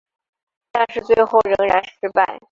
[0.71, 2.39] 但是最后仍然失败。